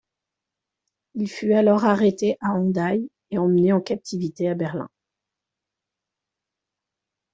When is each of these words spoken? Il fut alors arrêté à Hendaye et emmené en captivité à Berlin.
Il 1.13 1.29
fut 1.29 1.53
alors 1.53 1.85
arrêté 1.85 2.35
à 2.41 2.53
Hendaye 2.53 3.11
et 3.29 3.37
emmené 3.37 3.71
en 3.71 3.81
captivité 3.81 4.49
à 4.49 4.55
Berlin. 4.55 4.89